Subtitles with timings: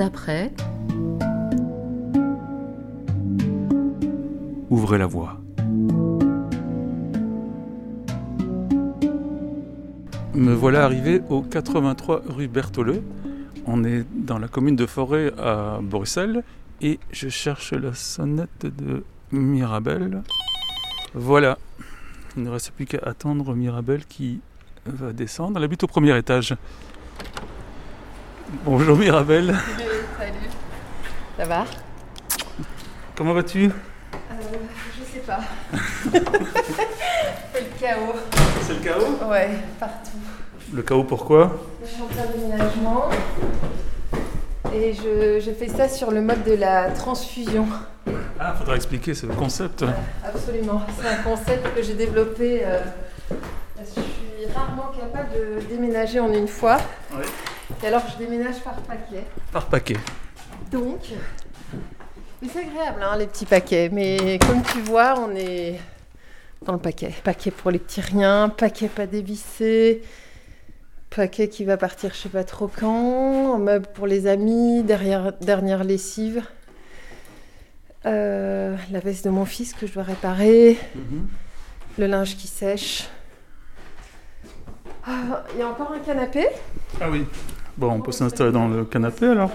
[0.00, 0.50] d'après.
[4.70, 5.36] Ouvrez la voie.
[10.32, 13.02] Me voilà arrivé au 83 rue Bertholet.
[13.66, 16.44] On est dans la commune de Forêt à Bruxelles
[16.80, 20.22] et je cherche la sonnette de Mirabel.
[21.12, 21.58] Voilà.
[22.38, 24.40] Il ne reste plus qu'à attendre Mirabel qui
[24.86, 25.58] va descendre.
[25.58, 26.56] Elle habite au premier étage.
[28.64, 29.54] Bonjour Mirabel.
[30.20, 30.32] Salut.
[31.38, 31.64] Ça va?
[33.16, 33.70] Comment vas-tu?
[33.70, 33.70] Euh,
[34.98, 35.38] Je sais pas.
[37.54, 38.12] C'est le chaos.
[38.60, 39.18] C'est le chaos?
[39.30, 40.18] Ouais, partout.
[40.74, 41.52] Le chaos pourquoi?
[41.82, 43.08] Je suis en plein déménagement.
[44.74, 47.66] Et je, je fais ça sur le mode de la transfusion.
[48.38, 49.86] Ah, faudra expliquer ce concept.
[50.22, 50.82] Absolument.
[51.00, 52.60] C'est un concept que j'ai développé.
[52.66, 52.80] euh,
[53.78, 56.76] je suis rarement capable de déménager en une fois.
[57.14, 57.24] Ouais.
[57.82, 59.24] Et alors, je déménage par paquet.
[59.52, 59.96] Par paquet.
[60.70, 61.00] Donc,
[62.42, 63.90] mais c'est agréable, hein, les petits paquets.
[63.90, 65.78] Mais comme tu vois, on est
[66.64, 67.12] dans le paquet.
[67.22, 70.02] Paquet pour les petits riens, paquet pas dévissé,
[71.14, 75.84] paquet qui va partir je sais pas trop quand, meuble pour les amis, derrière, dernière
[75.84, 76.42] lessive.
[78.06, 80.78] Euh, la veste de mon fils que je dois réparer,
[81.98, 83.08] le linge qui sèche.
[85.06, 86.46] Ah, Il y a encore un canapé?
[87.00, 87.26] Ah oui.
[87.76, 89.50] Bon, on peut s'installer dans le canapé alors.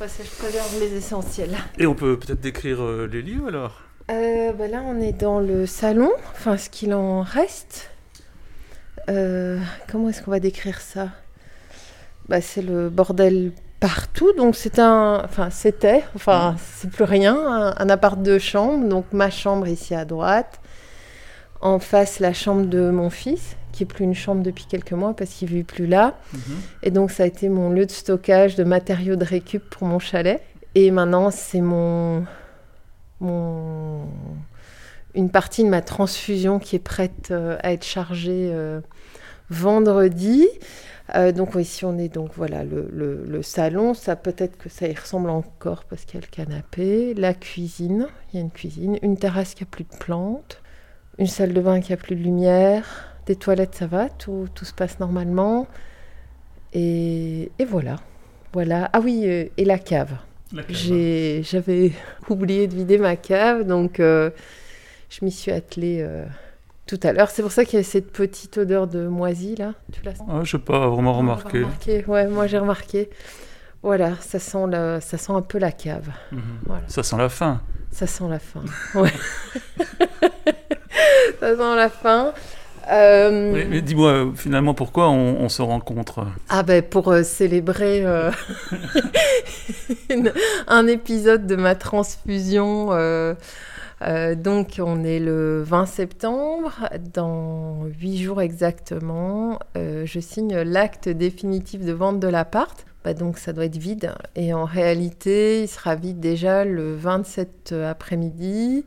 [0.00, 0.06] Je
[0.38, 1.56] préserve les essentiels.
[1.78, 3.82] Et on peut peut-être décrire euh, les lieux alors?
[4.10, 7.90] Euh, bah là, on est dans le salon, enfin ce qu'il en reste.
[9.08, 9.58] Euh,
[9.90, 11.08] comment est-ce qu'on va décrire ça?
[12.28, 17.74] Bah, C'est le bordel partout, donc c'est un, enfin c'était, enfin c'est plus rien, un,
[17.76, 20.60] un appart de chambre, donc ma chambre ici à droite.
[21.60, 25.14] En face, la chambre de mon fils, qui est plus une chambre depuis quelques mois
[25.14, 26.18] parce qu'il vit plus là.
[26.82, 29.98] Et donc ça a été mon lieu de stockage de matériaux de récup pour mon
[30.00, 30.42] chalet.
[30.74, 32.24] Et maintenant, c'est mon
[33.20, 34.06] mon,
[35.14, 38.80] une partie de ma transfusion qui est prête euh, à être chargée euh,
[39.50, 40.46] vendredi.
[41.14, 44.86] Euh, donc ici on est donc voilà le, le- le salon, ça peut-être que ça
[44.86, 48.50] y ressemble encore parce qu'il y a le canapé, la cuisine, il y a une
[48.50, 50.60] cuisine, une terrasse qui a plus de plantes,
[51.16, 54.64] une salle de bain qui a plus de lumière, des toilettes ça va, tout, tout
[54.64, 55.68] se passe normalement.
[56.72, 57.96] Et, et voilà,
[58.52, 58.90] voilà.
[58.92, 60.16] Ah oui, euh, et la cave.
[60.70, 61.92] J'avais
[62.28, 64.30] oublié de vider ma cave, donc euh,
[65.10, 66.24] je m'y suis attelée euh,
[66.86, 67.28] tout à l'heure.
[67.30, 69.74] C'est pour ça qu'il y a cette petite odeur de moisi là.
[69.92, 71.58] Tu la sens Ah, je n'ai pas vraiment remarqué.
[71.58, 73.10] Remarqué, Ouais, moi j'ai remarqué.
[73.82, 74.64] Voilà, ça sent,
[75.00, 76.08] ça sent un peu la cave.
[76.32, 76.40] Mhm.
[76.66, 76.82] Voilà.
[76.88, 77.60] Ça sent la fin.
[77.90, 78.62] Ça sent la fin.
[78.94, 79.12] Ouais.
[81.40, 82.32] ça sent la fin.
[82.90, 88.02] Euh, Mais, dis-moi, euh, finalement, pourquoi on, on se rencontre Ah ben pour euh, célébrer
[88.06, 88.30] euh,
[90.10, 90.32] une-
[90.68, 92.86] un épisode de ma transfusion.
[94.36, 96.72] donc on est le 20 septembre,
[97.14, 102.84] dans huit jours exactement, je signe l'acte définitif de vente de l'appart.
[103.04, 104.12] Bah, donc ça doit être vide.
[104.34, 108.84] Et en réalité, il sera vide déjà le 27 après-midi.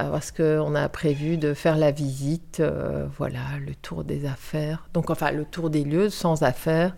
[0.00, 4.88] Euh, Parce qu'on a prévu de faire la visite, euh, voilà, le tour des affaires.
[4.94, 6.96] Donc, enfin, le tour des lieux sans affaires.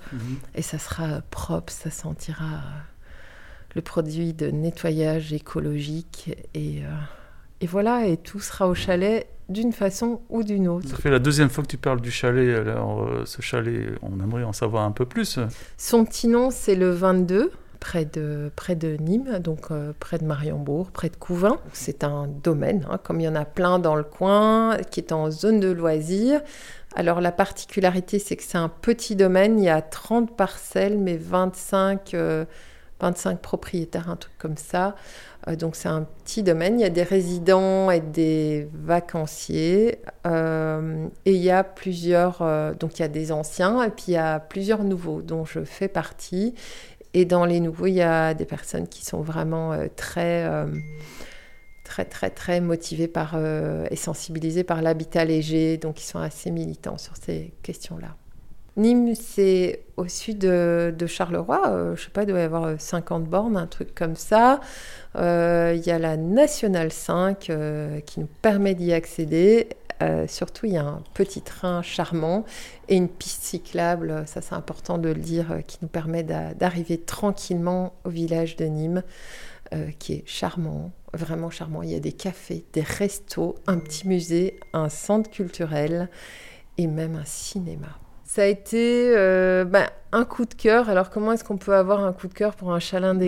[0.55, 2.81] Et ça sera propre, ça sentira euh,
[3.75, 6.35] le produit de nettoyage écologique.
[6.55, 6.89] Et, euh,
[7.61, 10.89] et voilà, et tout sera au chalet d'une façon ou d'une autre.
[10.89, 12.57] Ça fait la deuxième fois que tu parles du chalet.
[12.57, 15.39] Alors, euh, ce chalet, on aimerait en savoir un peu plus.
[15.77, 17.51] Son petit nom, c'est le 22,
[17.81, 21.59] près de, près de Nîmes, donc euh, près de Mariembourg, près de Couvin.
[21.73, 25.13] C'est un domaine, hein, comme il y en a plein dans le coin, qui est
[25.13, 26.43] en zone de loisirs.
[26.95, 31.17] Alors la particularité, c'est que c'est un petit domaine, il y a 30 parcelles, mais
[31.17, 32.45] 25, euh,
[33.01, 34.97] 25 propriétaires, un truc comme ça.
[35.49, 41.07] Euh, donc c'est un petit domaine, il y a des résidents et des vacanciers, euh,
[41.25, 42.43] et il y a plusieurs,
[42.79, 45.65] donc il y a des anciens, et puis il y a plusieurs nouveaux dont je
[45.65, 46.55] fais partie.
[47.15, 50.67] Et dans les nouveaux, il y a des personnes qui sont vraiment euh, très, euh,
[51.85, 56.51] très, très, très motivées par, euh, et sensibilisées par l'habitat léger, donc ils sont assez
[56.51, 58.17] militants sur ces questions-là.
[58.77, 62.75] Nîmes, c'est au sud de, Charleroi, euh, je sais pas, il doit y avoir euh,
[62.79, 64.61] 50 bornes, un truc comme ça.
[65.17, 69.69] Il y a la Nationale 5 euh, qui nous permet d'y accéder.
[70.03, 72.45] Euh, surtout, il y a un petit train charmant
[72.89, 76.55] et une piste cyclable, ça c'est important de le dire, euh, qui nous permet d'a-
[76.55, 79.03] d'arriver tranquillement au village de Nîmes,
[79.75, 81.83] euh, qui est charmant, vraiment charmant.
[81.83, 86.09] Il y a des cafés, des restos, un petit musée, un centre culturel
[86.79, 87.99] et même un cinéma.
[88.33, 90.89] Ça a été, euh, ben, un coup de cœur.
[90.89, 93.19] Alors, comment est-ce qu'on peut avoir un coup de cœur pour un chalet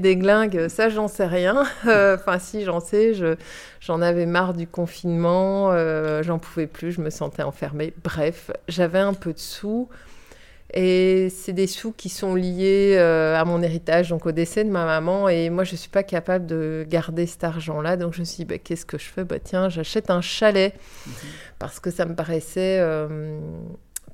[0.00, 0.68] des glingues?
[0.68, 1.64] Ça, j'en sais rien.
[1.86, 3.12] Euh, enfin, si, j'en sais.
[3.80, 5.68] j'en avais marre du confinement.
[5.72, 6.92] Euh, j'en pouvais plus.
[6.92, 7.92] Je me sentais enfermée.
[8.02, 9.90] Bref, j'avais un peu de sous.
[10.72, 14.70] Et c'est des sous qui sont liés euh, à mon héritage, donc au décès de
[14.70, 15.28] ma maman.
[15.28, 17.98] Et moi, je ne suis pas capable de garder cet argent-là.
[17.98, 19.24] Donc, je me suis dit, bah, qu'est-ce que je fais?
[19.24, 20.72] Bah, Tiens, j'achète un chalet.
[21.06, 21.12] Mhm.
[21.58, 22.80] Parce que ça me paraissait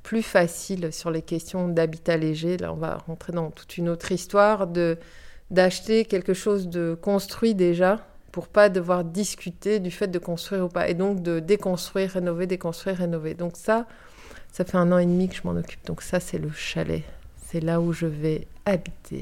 [0.08, 2.56] plus facile sur les questions d'habitat léger.
[2.56, 4.96] Là, on va rentrer dans toute une autre histoire de
[5.50, 8.00] d'acheter quelque chose de construit déjà
[8.32, 12.46] pour pas devoir discuter du fait de construire ou pas et donc de déconstruire, rénover,
[12.46, 13.34] déconstruire, rénover.
[13.34, 13.86] Donc ça,
[14.50, 15.84] ça fait un an et demi que je m'en occupe.
[15.84, 17.02] Donc ça, c'est le chalet.
[17.44, 19.20] C'est là où je vais habiter.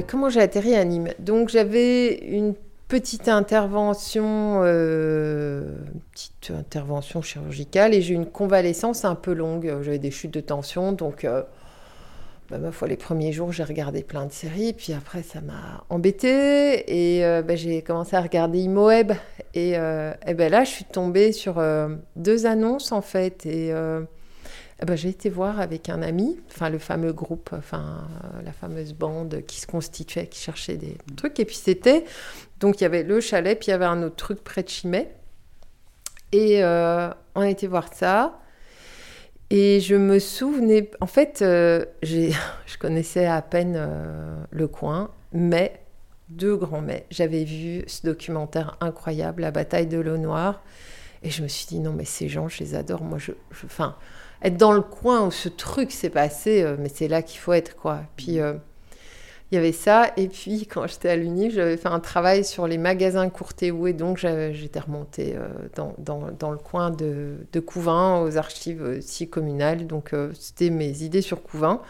[0.00, 1.10] Euh, comment j'ai atterri à Nîmes.
[1.18, 2.54] Donc, j'avais une
[2.88, 5.76] petite intervention, euh,
[6.12, 9.72] petite intervention chirurgicale et j'ai eu une convalescence un peu longue.
[9.82, 11.42] J'avais des chutes de tension, donc euh,
[12.50, 15.84] bah, ma foi, les premiers jours, j'ai regardé plein de séries, puis après, ça m'a
[15.88, 17.18] embêtée.
[17.18, 19.12] Et bah, j'ai commencé à regarder Imoeb.
[19.54, 21.62] Et, et ben là, je suis tombée sur
[22.16, 23.46] deux annonces en fait.
[23.46, 23.72] Et
[24.82, 28.08] eh ben, j'ai été voir avec un ami, enfin le fameux groupe, enfin
[28.42, 31.38] la fameuse bande qui se constituait, qui cherchait des trucs.
[31.38, 32.04] Et puis c'était,
[32.60, 34.68] donc il y avait le chalet, puis il y avait un autre truc près de
[34.68, 35.14] Chimay.
[36.32, 38.40] Et euh, on a été voir ça.
[39.50, 45.82] Et je me souvenais, en fait, euh, je connaissais à peine euh, le coin, mais,
[46.28, 50.62] deux grands mais, j'avais vu ce documentaire incroyable, La bataille de l'eau noire.
[51.22, 53.02] Et je me suis dit, non, mais ces gens, je les adore.
[53.02, 53.32] Moi, je.
[53.64, 53.96] Enfin
[54.42, 57.52] être dans le coin où ce truc s'est passé, euh, mais c'est là qu'il faut
[57.52, 58.00] être, quoi.
[58.16, 58.54] Puis, euh,
[59.50, 60.12] il y avait ça.
[60.16, 63.86] Et puis, quand j'étais à l'Uni, j'avais fait un travail sur les magasins Courtéou.
[63.86, 68.82] Et donc, j'étais remontée euh, dans, dans, dans, le coin de, de Couvin, aux archives
[68.82, 69.86] aussi communales.
[69.86, 71.80] Donc, c'était mes idées sur Couvin.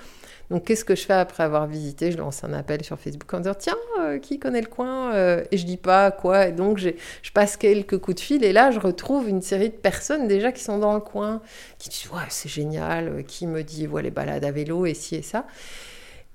[0.51, 2.11] Donc, qu'est-ce que je fais après avoir visité?
[2.11, 5.45] Je lance un appel sur Facebook en disant Tiens, euh, qui connaît le coin euh,
[5.53, 6.49] Et je dis pas quoi.
[6.49, 8.45] Et donc, je passe quelques coups de fil.
[8.45, 11.41] Et là, je retrouve une série de personnes déjà qui sont dans le coin,
[11.79, 13.09] qui disent Ouais, c'est génial.
[13.09, 15.47] Euh, qui me dit Ouais, les balades à vélo et ci et ça.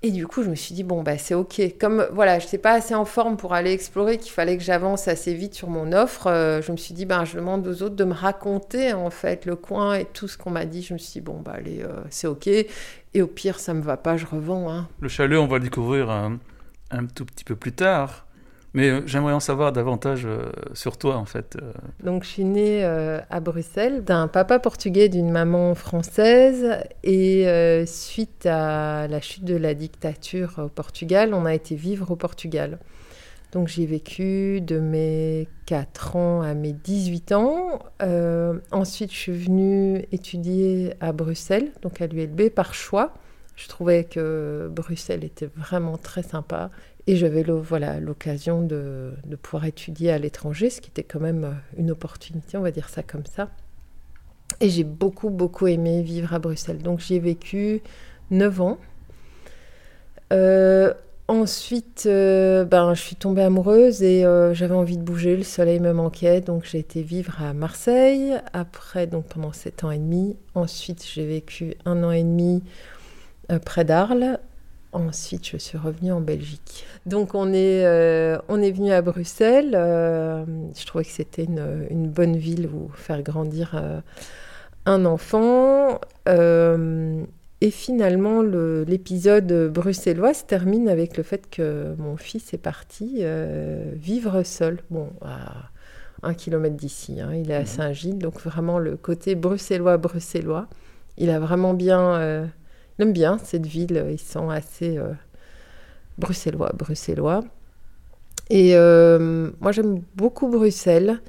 [0.05, 1.59] Et du coup, je me suis dit, bon, bah, c'est OK.
[1.79, 5.07] Comme voilà, je n'étais pas assez en forme pour aller explorer, qu'il fallait que j'avance
[5.07, 8.03] assez vite sur mon offre, je me suis dit, ben, je demande aux autres de
[8.03, 10.83] me raconter, en fait, le coin et tout ce qu'on m'a dit.
[10.83, 12.45] Je me suis dit, bon, bah, allez, c'est OK.
[12.47, 14.69] Et au pire, ça me va pas, je revends.
[14.69, 14.87] Hein.
[14.99, 16.37] Le chalet, on va le découvrir un,
[17.15, 18.27] tout petit peu plus tard.
[18.75, 21.55] Mais euh, j'aimerais en savoir davantage euh, sur toi, en fait.
[21.55, 21.71] Euh.
[22.03, 26.77] Donc, je suis née à Bruxelles d'un papa portugais, d'une maman française.
[27.03, 27.47] Et
[27.87, 32.77] suite à la chute de la dictature au Portugal, on a été vivre au Portugal.
[33.51, 37.79] Donc j'ai vécu de mes 4 ans à mes 18 ans.
[38.71, 43.13] Ensuite, je suis venue étudier à Bruxelles, donc à l'ULB par choix.
[43.55, 46.69] Je trouvais que Bruxelles était vraiment très sympa
[47.07, 52.57] et j'avais l'occasion de, pouvoir étudier à l'étranger, ce qui était quand même une opportunité,
[52.57, 53.49] on va dire ça comme ça.
[54.61, 56.79] Et j'ai beaucoup, beaucoup aimé vivre à Bruxelles.
[56.79, 57.81] Donc j'y ai vécu
[58.31, 58.77] 9 ans.
[60.33, 60.93] Euh,
[61.27, 65.35] Ensuite, euh, ben, je suis tombée amoureuse et euh, j'avais envie de bouger.
[65.35, 68.35] Le soleil me manquait, donc j'ai été vivre à Marseille.
[68.53, 70.37] Après, donc pendant sept ans et demi.
[70.53, 72.61] Ensuite, j'ai vécu un an et demi
[73.51, 74.39] euh, près d'Arles.
[74.95, 76.85] Ensuite, je suis revenue en Belgique.
[77.05, 77.85] Donc, on est,
[78.47, 79.71] on est venu à Bruxelles.
[79.73, 83.75] je trouvais que c'était une, une, bonne ville où faire grandir
[84.85, 85.99] un enfant.
[87.61, 93.91] Et finalement, l'épisode bruxellois se termine avec le fait que mon fils est parti euh,
[93.95, 94.79] vivre seul.
[94.89, 95.69] Bon, à
[96.21, 97.65] un kilomètre d'ici, hein, il est à mhm.
[97.65, 100.67] Saint-Gilles, donc vraiment le côté bruxellois, bruxellois.
[101.17, 102.19] Il a vraiment bien,
[102.99, 105.13] euh, il aime bien cette ville, il sent assez euh,
[106.17, 107.43] bruxellois, bruxellois.
[108.49, 111.19] Et moi j'aime beaucoup Bruxelles.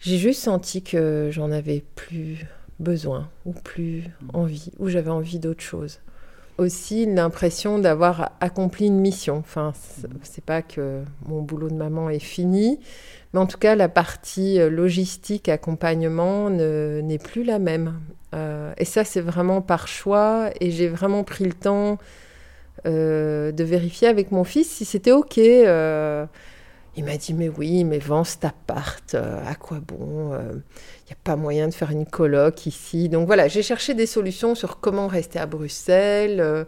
[0.00, 2.46] J'ai juste senti que j'en avais plus
[2.80, 6.00] besoin ou plus envie, ou j'avais envie d'autre chose.
[6.58, 9.38] Aussi l'impression d'avoir accompli une mission.
[9.38, 9.72] Enfin,
[10.22, 12.78] c'est pas que mon boulot de maman est fini,
[13.32, 18.00] mais en tout cas, la partie euh, logistique, accompagnement n'est plus la même.
[18.34, 20.50] Euh, et ça, c'est vraiment par choix.
[20.60, 21.98] Et j'ai vraiment pris le temps
[22.86, 25.38] euh, de vérifier avec mon fils si c'était OK.
[26.96, 31.18] Il m'a dit, mais oui, mais vends cet appart, à quoi bon Il n'y a
[31.22, 33.08] pas moyen de faire une coloc ici.
[33.08, 36.66] Donc voilà, j'ai cherché des solutions sur comment rester à Bruxelles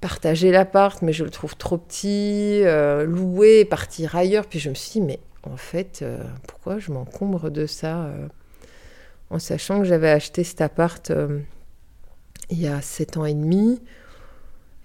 [0.00, 2.62] partager l'appart, mais je le trouve trop petit,
[3.06, 4.46] louer, partir ailleurs.
[4.46, 8.28] Puis je me suis dit, mais en fait, euh, pourquoi je m'encombre de ça euh,
[9.30, 11.40] en sachant que j'avais acheté cet appart euh,
[12.50, 13.80] il y a sept ans et demi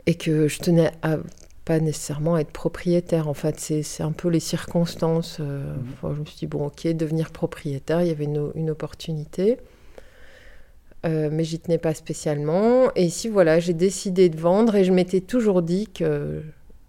[0.05, 1.17] et que je tenais à
[1.65, 3.27] pas nécessairement être propriétaire.
[3.27, 5.39] En fait, c'est un peu les circonstances.
[5.39, 5.85] Mhm.
[6.03, 9.57] je me suis dit, bon, ok, devenir propriétaire, il y avait une, opportunité.
[11.03, 12.91] mais j'y tenais pas spécialement.
[12.95, 16.43] Et ici, voilà, j'ai décidé de vendre et je m'étais toujours dit que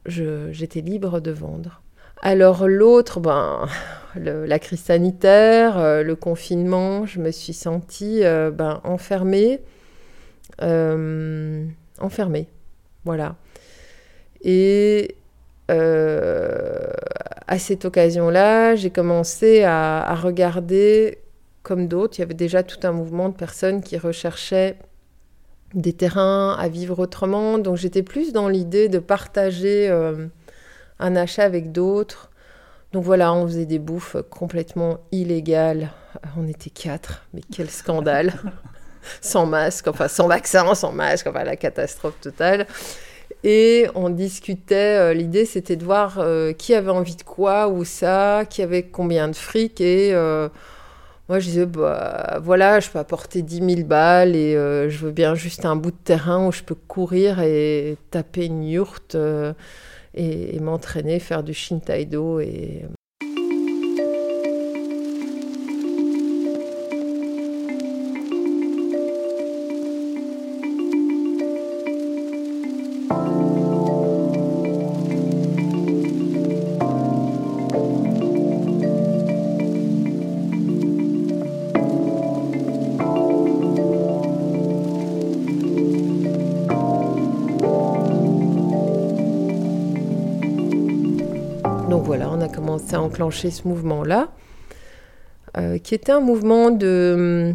[0.06, 1.82] j'étais libre de vendre.
[2.24, 3.68] Alors l'autre, ben,
[4.16, 9.60] la crise sanitaire, euh, le confinement, je me suis sentie euh, ben, enfermée.
[10.62, 11.66] Euh,
[12.00, 12.48] enfermée,
[13.04, 13.36] voilà.
[14.44, 15.16] Et
[15.68, 21.18] à cette occasion-là, j'ai commencé à, regarder,
[21.62, 24.76] comme d'autres, il y avait déjà tout un mouvement de personnes qui recherchaient
[25.72, 27.58] des terrains à vivre autrement.
[27.58, 29.88] Donc j'étais plus dans l'idée de partager
[30.98, 32.30] un achat avec d'autres.
[32.92, 35.90] Donc voilà, on faisait des bouffes complètement illégales.
[36.36, 38.34] On était quatre, mais quel scandale.
[39.20, 42.66] sans masque, enfin sans vaccin, sans masque, enfin la catastrophe totale.
[43.44, 47.84] Et on discutait, euh, l'idée c'était de voir euh, qui avait envie de quoi, ou
[47.84, 49.82] ça, qui avait combien de fric.
[49.82, 50.48] Et euh,
[51.28, 55.34] moi je disais, bah, voilà, je peux apporter 10 000 balles et je veux bien
[55.34, 59.16] juste un bout de terrain où je peux courir et taper une yourte
[60.14, 62.84] et, m'entraîner, faire du Shintaido et
[92.94, 94.28] a enclenché ce mouvement-là,
[95.56, 97.54] euh, qui était un mouvement de...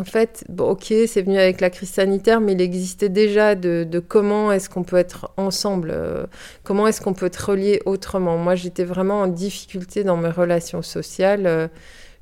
[0.00, 4.02] En fait, bon, ok, c'est venu avec la crise sanitaire, mais il existait déjà de,
[4.06, 6.24] comment est-ce qu'on peut être ensemble, euh,
[6.62, 8.38] comment est-ce qu'on peut être relié autrement.
[8.38, 11.46] Moi, j'étais vraiment en difficulté dans mes relations sociales.
[11.46, 11.68] Euh,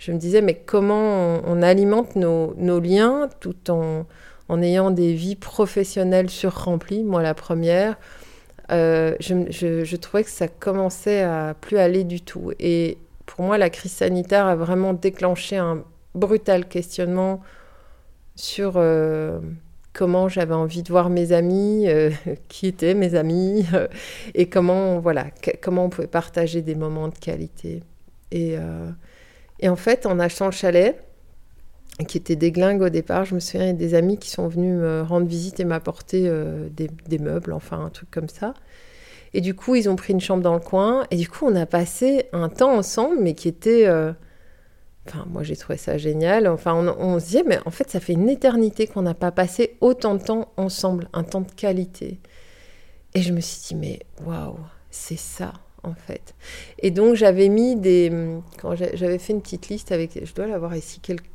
[0.00, 4.04] je me disais, mais comment on, alimente nos, liens tout en,
[4.48, 7.96] en ayant des vies professionnelles surremplies, moi la première,
[8.70, 12.52] euh, je, trouvais que ça commençait à plus aller du tout.
[12.58, 15.84] Et pour moi, la crise sanitaire a vraiment déclenché un
[16.14, 17.40] brutal questionnement
[18.36, 19.40] sur euh,
[19.92, 22.10] comment j'avais envie de voir mes amis, euh,
[22.48, 23.66] qui étaient mes amis,
[24.34, 25.26] et comment, voilà,
[25.60, 27.82] comment on pouvait partager des moments de qualité.
[28.32, 28.54] Et,
[29.58, 31.02] et en fait, en achetant le chalet,
[32.04, 33.24] qui était déglingue au départ.
[33.24, 35.64] Je me souviens, il y a des amis qui sont venus me rendre visite et
[35.64, 38.54] m'apporter euh, des, meubles, enfin un truc comme ça.
[39.32, 41.06] Et du coup, ils ont pris une chambre dans le coin.
[41.10, 43.86] Et du coup, on a passé un temps ensemble, mais qui était...
[43.86, 44.12] Euh,
[45.06, 46.48] enfin, moi, j'ai trouvé ça génial.
[46.48, 49.30] Enfin, on, on, se disait, mais en fait, ça fait une éternité qu'on n'a pas
[49.30, 52.18] passé autant de temps ensemble, un temps de qualité.
[53.14, 54.56] Et je me suis dit, mais waouh,
[54.90, 55.52] c'est ça,
[55.84, 56.34] en fait.
[56.80, 58.10] Et donc, j'avais mis des...
[58.60, 60.24] Quand j'avais fait une petite liste avec...
[60.24, 61.30] Je dois l'avoir ici, quelques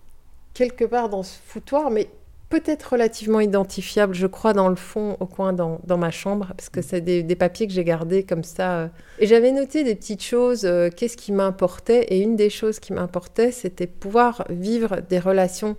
[0.56, 2.10] quelque part dans ce foutoir, mais
[2.50, 6.82] peut-être relativement identifiable, je crois, dans le fond, au coin, dans, ma chambre, parce que
[6.82, 8.78] c'est des, papiers que j'ai gardés comme ça.
[8.78, 8.88] Euh.
[9.20, 12.94] Et j'avais noté des petites choses, euh, qu'est-ce qui m'importait, et une des choses qui
[12.94, 15.76] m'importait, c'était pouvoir vivre des relations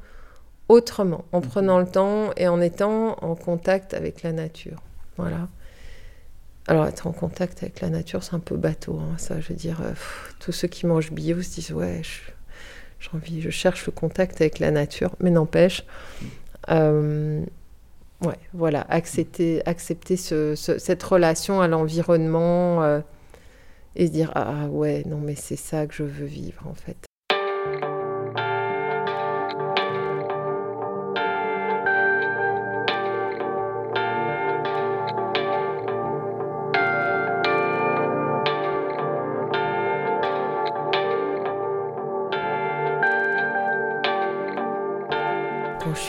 [0.68, 1.46] autrement, en mhm.
[1.46, 4.82] prenant le temps et en étant en contact avec la nature.
[5.16, 5.48] Voilà.
[6.68, 9.40] Alors, être en contact avec la nature, c'est un peu bateau, hein, ça.
[9.40, 9.92] Je veux dire, euh,
[10.40, 12.32] tous ceux qui mangent bio se disent, ouais, je
[13.06, 15.84] j'ai envie, je cherche le contact avec la nature, mais n'empêche.
[16.70, 17.44] Euh,
[18.22, 23.00] ouais, voilà, accepter, accepter cette relation à l'environnement euh,
[23.94, 27.05] et se dire ah ouais, non mais c'est ça que je veux vivre en fait.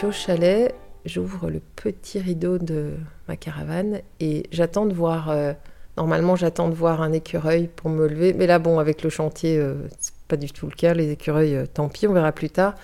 [0.05, 0.75] Au chalet,
[1.05, 2.93] j'ouvre le petit rideau de
[3.27, 5.29] ma caravane et j'attends de voir.
[5.29, 5.53] euh,
[5.95, 8.33] normalement, j'attends de voir un écureuil pour me lever.
[8.33, 10.93] Mais là, bon, avec le chantier, euh, c'est pas du tout le cas.
[10.93, 12.75] Les écureuils, euh, tant pis, on verra plus tard.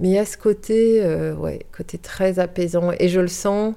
[0.00, 1.02] Mais il y a ce côté,
[1.38, 2.90] ouais, côté très apaisant.
[2.98, 3.74] Et je le sens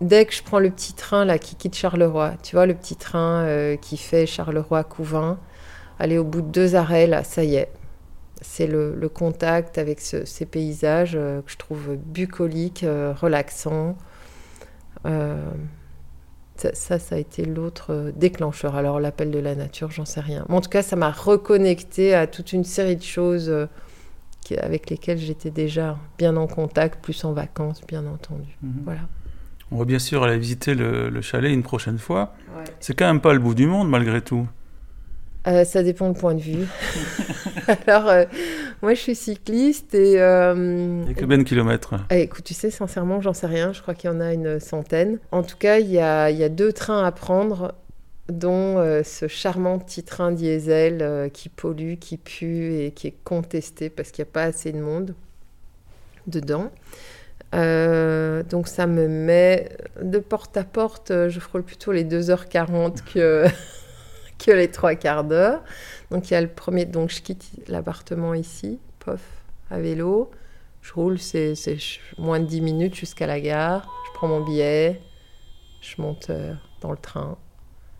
[0.00, 2.32] dès que je prends le petit train là qui quitte Charleroi.
[2.42, 5.38] Tu vois, le petit train qui fait Charleroi-Couvin.
[6.00, 7.70] Aller au bout de deux arrêts, là, ça y est.
[8.40, 13.96] C'est le, le contact avec ce- ces paysages euh, que je trouve bucoliques, euh, relaxants.
[15.06, 15.36] Euh,
[16.56, 18.74] ça, ça, ça a été l'autre déclencheur.
[18.76, 20.44] Alors, l'appel de la nature, j'en sais rien.
[20.48, 23.66] Mais en tout cas, ça m'a reconnecté à toute une série de choses euh,
[24.44, 28.56] qui- avec lesquelles j'étais déjà bien en contact, plus en vacances, bien entendu.
[28.62, 28.72] Mhm.
[28.84, 29.00] Voilà.
[29.70, 32.34] On va bien sûr aller visiter le, le chalet une prochaine fois.
[32.80, 34.48] C'est quand même pas le bout du monde malgré tout.
[35.48, 36.66] Euh, ça dépend du point de vue.
[37.86, 38.24] Alors, euh,
[38.82, 40.20] moi, je suis cycliste et.
[40.20, 41.94] euh, Il y a combien de kilomètres?
[42.10, 43.72] Eh, écoute, tu sais, sincèrement, j'en sais rien.
[43.72, 45.18] Je crois qu'il y en a une centaine.
[45.32, 47.74] En tout cas, il y a, il y a deux trains à prendre,
[48.28, 53.88] dont euh, ce charmant petit train diesel qui pollue, qui pue et qui est contesté
[53.88, 55.14] parce qu'il n'y a pas assez de monde
[56.26, 56.70] dedans.
[57.54, 59.70] Euh, donc ça me met
[60.02, 63.46] de porte à porte, je frôle plutôt les 2h40 que,
[64.38, 65.62] que les trois quarts d'heure.
[66.10, 69.20] Donc il y a le premier, donc je quitte l'appartement ici, pof,
[69.70, 70.30] à vélo.
[70.82, 71.54] Je roule, c'est
[72.16, 73.88] moins de 10 minutes jusqu'à la gare.
[74.06, 75.00] Je prends mon billet,
[75.80, 77.36] je monte euh, dans le train.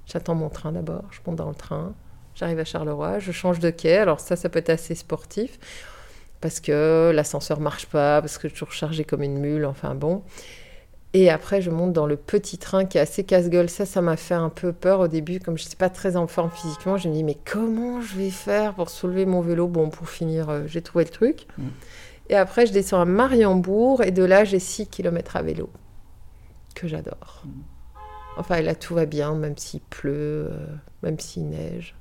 [0.06, 1.92] J'attends mon train d'abord, je monte dans le train.
[2.34, 3.98] J'arrive à Charleroi, je change de quai.
[3.98, 5.58] Alors ça, ça peut être assez sportif
[6.40, 9.94] parce que l'ascenseur marche pas, parce que je suis toujours chargée comme une mule, enfin
[9.94, 10.22] bon.
[11.14, 13.70] Et après, je monte dans le petit train qui est assez casse-gueule.
[13.70, 15.40] Ça, ça m'a fait un peu peur au début.
[15.40, 18.30] Comme je n'étais pas très en forme physiquement, je me dis, mais comment je vais
[18.30, 19.68] faire pour soulever mon vélo?
[19.68, 21.46] Bon, pour finir, euh, j'ai trouvé le truc.
[21.56, 21.68] Mm.
[22.30, 25.70] Et après, je descends à Mariembourg et de là, j'ai 6 km à vélo,
[26.74, 27.44] que j'adore.
[28.36, 30.66] Enfin, et là, tout va bien, même s'il pleut, euh,
[31.02, 31.94] même s'il neige.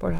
[0.00, 0.18] Voilà.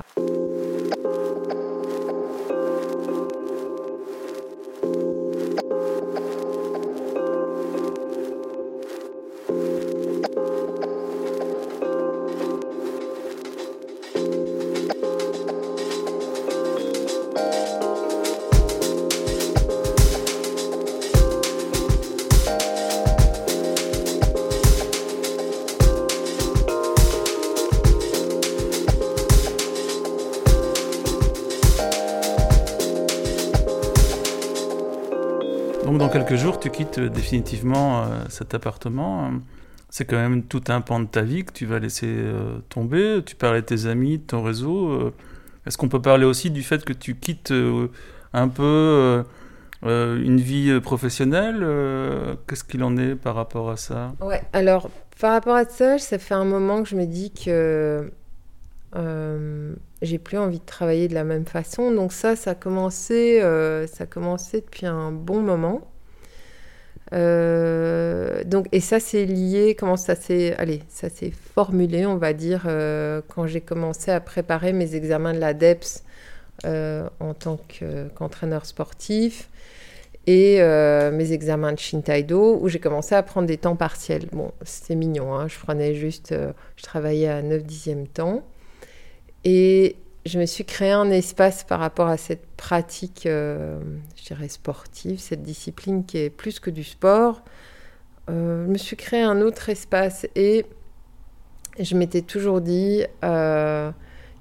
[35.84, 39.30] Donc dans quelques jours, tu quittes euh, définitivement euh, cet appartement.
[39.90, 43.20] C'est quand même tout un pan de ta vie que tu vas laisser euh, tomber.
[43.24, 45.12] Tu parlais de tes amis, de ton réseau.
[45.66, 47.52] Est-ce qu'on peut parler aussi du fait que tu quittes
[48.32, 49.24] un peu
[49.82, 51.64] une vie professionnelle
[52.48, 54.12] Qu'est-ce qu'il en est par rapport à ça?
[54.20, 58.10] Ouais, alors par rapport à ça, ça fait un moment que je me dis que
[58.96, 61.90] euh, j'ai plus envie de travailler de la même façon.
[61.92, 64.06] Donc ça, ça a commencé, euh, ça a
[64.60, 65.82] depuis un bon moment.
[67.12, 72.32] Euh, donc, et ça, c'est lié, comment ça s'est, allez, ça s'est formulé, on va
[72.32, 72.66] dire,
[73.28, 76.02] quand j'ai commencé à préparer mes examens de l'ADEPS
[76.64, 79.50] en tant que- qu'entraîneur sportif
[80.26, 80.60] et
[81.12, 84.26] mes examens de Shintaïdo où j'ai commencé à prendre des temps partiels.
[84.32, 86.34] Bon, c'était mignon, hein, je prenais juste,
[86.76, 88.42] je travaillais à 9 dixièmes temps
[89.44, 93.78] et je me suis créé un espace par rapport à cette pratique, euh,
[94.16, 97.42] je dirais sportive, cette discipline qui est plus que du sport.
[98.30, 100.64] Euh, je me suis créé un autre espace et
[101.78, 103.90] je m'étais toujours dit euh,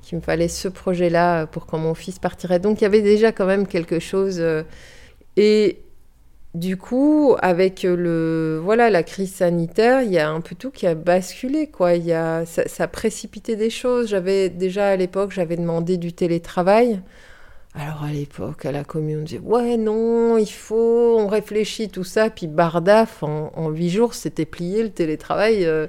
[0.01, 2.59] qu'il me fallait ce projet-là pour quand mon fils partirait.
[2.59, 4.41] Donc il y avait déjà quand même quelque chose.
[5.35, 5.82] et
[6.53, 10.85] du coup, avec le voilà la crise sanitaire, il y a un peu tout qui
[10.85, 11.95] a basculé quoi.
[11.95, 14.09] Il y a ça, ça a précipité des choses.
[14.09, 17.01] J'avais déjà à l'époque, j'avais demandé du télétravail.
[17.75, 22.03] Alors à l'époque, à la commune, on disait ouais non, il faut, on réfléchit tout
[22.03, 22.29] ça.
[22.29, 25.65] Puis bardaf, en, huit jours, c'était plié le télétravail.
[25.65, 25.87] euh,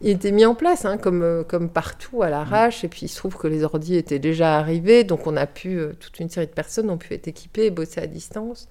[0.00, 2.84] il était mis en place, hein, comme, euh, comme partout à l'arrache.
[2.84, 5.78] Et puis il se trouve que les ordi étaient déjà arrivés, donc on a pu,
[5.78, 8.66] euh, toute une série de personnes ont pu être équipées et bosser à distance.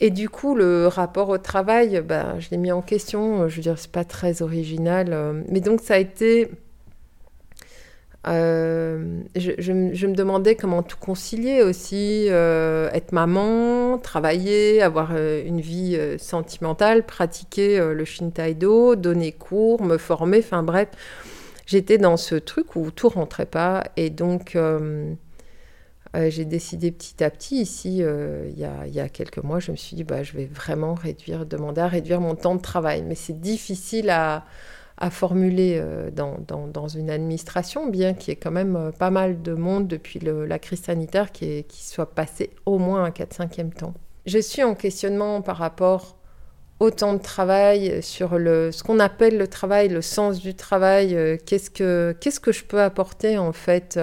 [0.00, 3.48] Et du coup, le rapport au travail, bah, je l'ai mis en question.
[3.48, 5.08] Je veux dire, c'est pas très original.
[5.12, 6.50] euh, Mais donc, ça a été.
[8.26, 15.96] euh, je, me- demandais comment tout concilier aussi, euh, être maman, travailler, avoir une vie
[16.18, 20.88] sentimentale, pratiquer le Shintaïdo, donner cours, me former, enfin bref.
[21.66, 24.56] J'étais dans ce truc où tout rentrait pas et donc
[26.16, 29.60] euh, j'ai décidé petit à petit, ici, euh, il, y a, y a, quelques mois,
[29.60, 30.94] je me suis dit, bah, je vais vraiment
[31.48, 33.02] demander à réduire mon temps de travail.
[33.02, 34.44] Mais c'est difficile à,
[34.96, 39.42] à formuler euh, dans, dans, une administration, bien qu'il y ait quand même pas mal
[39.42, 43.94] de monde depuis la crise sanitaire qui, qui soit passé au moins un 4-5e temps.
[44.26, 46.17] Je suis en questionnement par rapport
[46.80, 51.38] au temps de travail, sur le, ce qu'on appelle le travail, le sens du travail,
[51.44, 53.98] qu'est-ce que, que je peux apporter en fait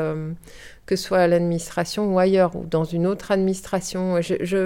[0.86, 4.20] que ce soit à l'administration ou ailleurs, ou dans une autre administration.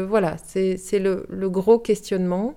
[0.08, 2.56] Voilà, c'est le, gros questionnement.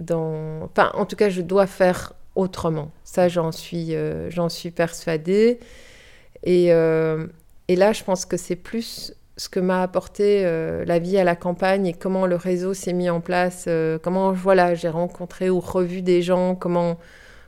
[0.00, 2.90] Enfin, en tout cas, je dois faire autrement.
[3.04, 5.60] Ça, j'en suis, euh, suis persuadée.
[6.42, 7.26] Et, euh,
[7.68, 11.24] et, là, je pense que c'est plus ce que m'a apporté euh, la vie à
[11.24, 15.50] la campagne et comment le réseau s'est mis en place, euh, comment voilà, j'ai rencontré
[15.50, 16.98] ou revu des gens, comment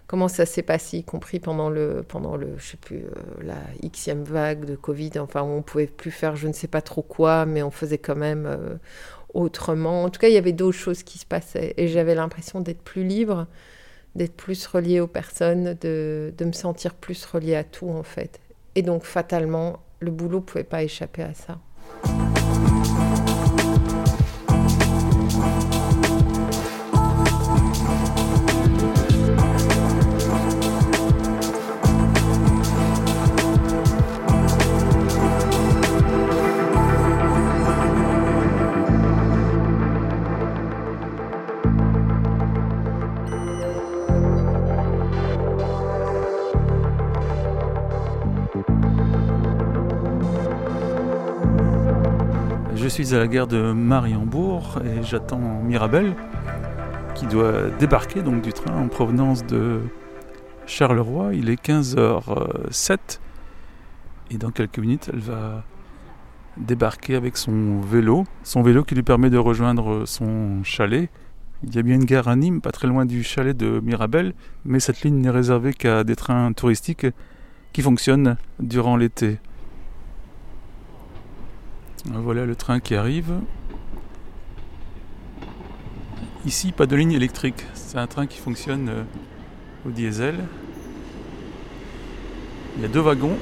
[0.08, 3.10] comment ça s'est passé, y compris pendant le, pendant le, je sais plus, euh,
[3.42, 3.56] la
[3.90, 7.44] xème vague de Covid, enfin, on pouvait plus faire je ne sais pas trop quoi,
[7.44, 8.78] mais on faisait quand même
[9.34, 10.04] autrement.
[10.04, 12.82] En tout cas, il y avait d'autres choses qui se passaient et j'avais l'impression d'être
[12.82, 13.46] plus libre,
[14.14, 18.40] d'être plus reliée aux personnes, de, de me sentir plus reliée à tout, en fait.
[18.76, 21.58] Et donc, fatalement, le boulot pouvait pas échapper à ça.
[22.02, 22.25] Thank you.
[53.02, 56.16] Suis à la gare de Mariembourg et j'attends Mirabelle
[57.14, 59.82] qui doit débarquer donc du train en provenance de
[60.64, 61.34] Charleroi.
[61.34, 63.18] Il est 15h07
[64.30, 65.62] et dans quelques minutes elle va
[66.56, 71.10] débarquer avec son vélo, son vélo qui lui permet de rejoindre son chalet.
[71.64, 74.32] Il y a bien une gare à Nîmes, pas très loin du chalet de Mirabelle,
[74.64, 77.06] mais cette ligne n'est réservée qu'à des trains touristiques
[77.74, 79.38] qui fonctionnent durant l'été.
[82.12, 83.40] Voilà le train qui arrive.
[86.44, 87.64] Ici, pas de ligne électrique.
[87.74, 89.02] C'est un train qui fonctionne euh,
[89.86, 90.36] au diesel.
[92.76, 93.36] Il y a deux wagons.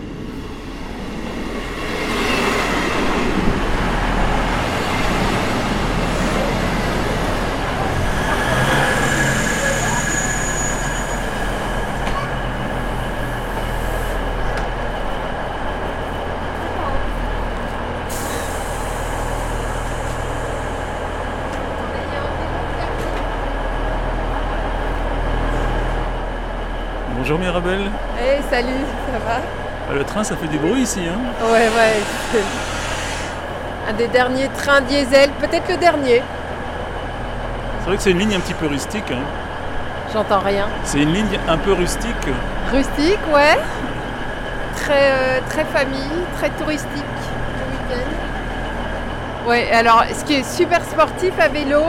[27.27, 27.91] Bonjour Mirabelle.
[28.21, 29.41] Hey, salut, ça va?
[29.89, 31.01] Ah, Le train, ça fait du bruit ici.
[31.09, 31.17] Hein
[31.51, 31.95] Ouais, ouais.
[32.31, 36.21] c'est Un des derniers trains diesel, peut-être le dernier.
[37.81, 39.11] C'est vrai que c'est une ligne un petit peu rustique.
[39.11, 39.23] hein.
[40.13, 40.67] J'entends rien.
[40.85, 42.29] C'est une ligne un peu rustique.
[42.71, 43.57] Rustique, ouais.
[44.77, 49.49] Très, euh, très famille, très touristique le week-end.
[49.49, 51.85] Ouais, alors ce qui est super sportif à vélo,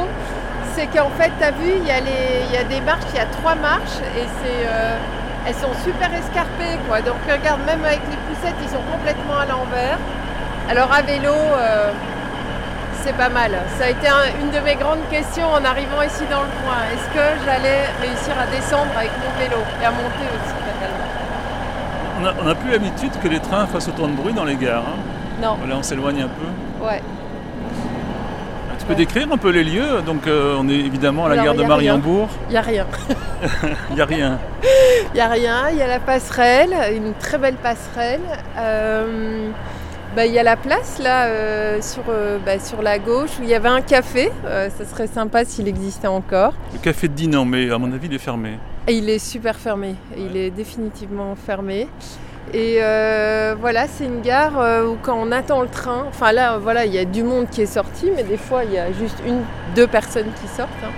[0.75, 3.03] c'est qu'en fait, tu as vu, il y, a les- il y a des marches,
[3.13, 4.97] il y a trois marches et c'est, euh,
[5.47, 6.77] elles sont super escarpées.
[6.87, 7.01] Quoi.
[7.01, 9.97] Donc regarde, même avec les poussettes, ils sont complètement à l'envers.
[10.69, 11.91] Alors à vélo, euh,
[13.01, 13.51] c'est pas mal.
[13.77, 16.79] Ça a été un- une de mes grandes questions en arrivant ici dans le coin.
[16.93, 21.09] Est-ce que j'allais réussir à descendre avec mon vélo et à monter aussi fatalement
[22.21, 24.55] On a, on a plus l'habitude que les trains fassent autant de bruit dans les
[24.55, 24.83] gares.
[24.87, 24.99] hein.
[25.41, 26.85] Non, Voilà, on s'éloigne un peu.
[26.85, 27.01] ouais.
[28.85, 31.55] Tu peux décrire un peu les lieux Donc, euh, on est évidemment à la Alors,
[31.55, 32.29] gare de Mariembourg.
[32.49, 32.85] Il n'y a rien.
[33.89, 34.39] Il n'y a rien.
[35.11, 38.21] Il n'y a rien, il y a la passerelle, une très belle passerelle.
[38.59, 39.49] Euh,
[40.15, 42.03] bah, Il y a la place là euh, sur,
[42.45, 44.31] bah, sur la gauche où il y avait un café.
[44.43, 46.53] Ça serait sympa s'il existait encore.
[46.71, 48.59] Le café de Dinan, mais à mon avis, il est fermé.
[48.87, 49.95] Et il est super fermé.
[50.15, 51.87] Il est définitivement fermé.
[52.53, 56.57] Et euh, voilà, c'est une gare euh, où quand on attend le train, enfin là,
[56.57, 58.91] voilà, il y a du monde qui est sorti, mais des fois il y a
[58.93, 59.41] juste une,
[59.75, 60.69] deux personnes qui sortent.
[60.83, 60.91] hein.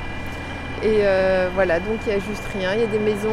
[0.84, 2.74] Et euh, voilà, donc il y a juste rien.
[2.76, 3.30] Il y a des maisons,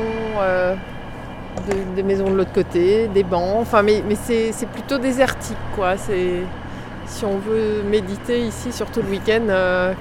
[1.69, 3.59] de- des maisons de l'autre côté, des bancs.
[3.61, 5.97] Enfin, mais, mais c'est plutôt désertique, quoi.
[5.99, 9.43] Si on veut méditer ici, surtout le week-end,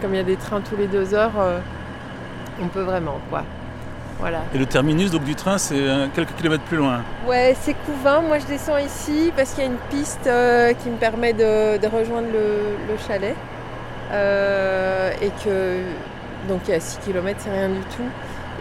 [0.01, 1.33] comme il y a des trains tous les deux heures,
[2.61, 3.43] on peut vraiment, quoi.
[4.19, 4.39] Voilà.
[4.53, 7.01] Et le terminus donc, du train, c'est euh, quelques kilomètres plus loin.
[7.27, 8.21] Ouais, c'est Couvin.
[8.21, 11.77] Moi, je descends ici parce qu'il y a une piste euh, qui me permet de,
[11.77, 13.35] de rejoindre le, le chalet.
[14.11, 15.81] Euh, et que,
[16.47, 18.07] donc, il y a 6 km, c'est rien du tout.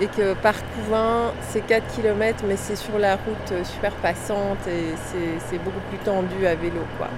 [0.01, 4.95] Et que par Couvin, c'est 4 km, mais c'est sur la route super passante et
[4.97, 7.09] c'est c'est beaucoup plus tendu à vélo, quoi.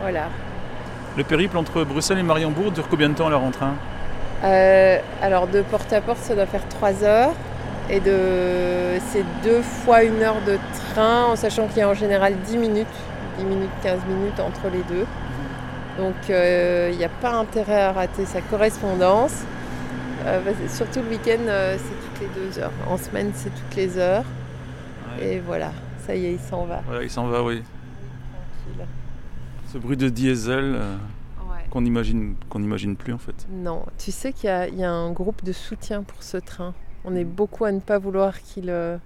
[0.00, 0.24] Voilà.
[1.16, 3.74] Le périple entre Bruxelles et Mariembourg dure combien de temps alors en train
[4.44, 7.32] Euh, alors de porte à porte, ça doit faire 3 heures.
[7.90, 8.98] Et de...
[9.10, 10.58] c'est deux fois une heure de
[10.92, 12.86] train, en sachant qu'il y a en général 10 minutes,
[13.38, 15.06] 10 minutes, 15 minutes entre les deux.
[15.98, 19.42] Donc euh, il n'y a pas intérêt à rater sa correspondance.
[20.26, 22.72] Euh, que surtout le week-end, euh, c'est toutes les deux heures.
[22.88, 24.24] En semaine, c'est toutes les heures.
[25.20, 25.72] Et voilà,
[26.06, 26.82] ça y est, il s'en va.
[26.86, 27.62] Voilà, il s'en va, oui.
[28.66, 28.86] Tranquille.
[29.72, 30.80] Ce bruit de diesel
[31.50, 31.64] Ouais.
[31.70, 33.34] qu'on imagine, qu'on n'imagine plus en fait.
[33.50, 36.72] Non, tu sais qu'il y, y a un groupe de soutien pour ce train.
[37.04, 38.96] On est beaucoup à ne pas vouloir qu'il euh,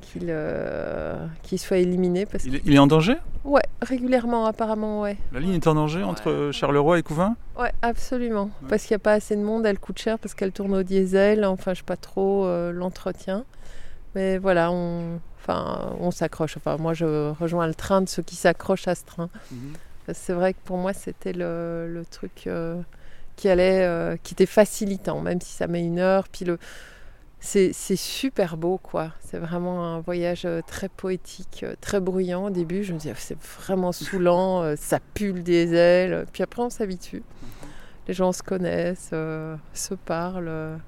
[0.00, 3.16] qu'il euh, qu'il soit éliminé parce Il est, il est en danger?
[3.44, 5.16] Ouais, régulièrement apparemment ouais.
[5.32, 8.44] La ligne est en danger entre Charleroi et Couvin Ouais, absolument.
[8.62, 8.68] Ouais.
[8.68, 10.82] Parce qu'il n'y a pas assez de monde, elle coûte cher parce qu'elle tourne au
[10.82, 11.44] diesel.
[11.44, 13.44] Enfin, je sais pas trop euh, l'entretien.
[14.14, 16.56] Mais voilà, on, enfin, on s'accroche.
[16.56, 19.28] Enfin, moi, je rejoins le train de ceux qui s'accrochent à ce train.
[20.06, 22.80] Que C'est vrai que pour moi, c'était le, le truc euh,
[23.36, 26.28] qui allait, euh, qui était facilitant, même si ça met une heure.
[26.28, 26.58] Puis le,
[27.40, 29.10] c'est super beau, quoi.
[29.20, 32.46] C'est vraiment un voyage euh, très poétique, euh, très bruyant.
[32.46, 36.26] Au début, je me disais, c'est vraiment saoulant, ça pue le diesel.
[36.32, 37.22] Puis après, on s'habitue.
[38.06, 40.78] Les gens se connaissent, euh, se parlent.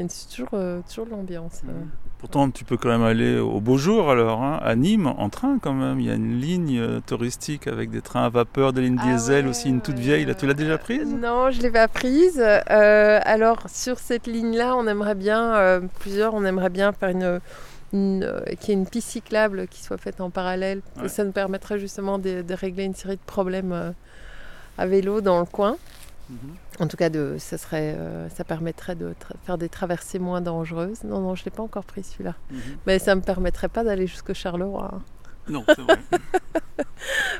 [0.00, 1.60] Il y a toujours, euh, toujours de l'ambiance.
[1.68, 1.72] euh.
[2.18, 5.58] Pourtant, tu peux quand même aller au beau jour alors, hein, à Nîmes, en train
[5.58, 6.00] quand même.
[6.00, 9.06] Il y a une ligne euh, touristique avec des trains à vapeur, des lignes Ah
[9.06, 10.26] diesel ouais, aussi, une toute vieille.
[10.26, 11.08] Là, tu l'as déjà prise?
[11.08, 12.38] Non, je l'ai pas prise.
[12.42, 16.34] Euh, alors sur cette ligne-là, on aimerait bien euh, plusieurs.
[16.34, 17.40] On aimerait bien faire une,
[17.94, 20.82] une euh, qu'il y ait une piste cyclable qui soit faite en parallèle.
[20.98, 21.06] Ouais.
[21.06, 23.94] Et ça nous permettrait justement de, de régler une série de problèmes
[24.76, 25.76] à vélo dans le coin.
[26.78, 29.14] En tout cas, de, ça serait, euh, ça permettrait de
[29.44, 31.04] faire des traversées moins dangereuses.
[31.04, 32.34] Non, non, je l'ai pas encore prise celui-là.
[32.86, 34.90] Mais ça me permettrait pas d'aller jusqu'au Charleroi.
[34.94, 35.02] hein.
[35.48, 35.98] Non, c'est vrai.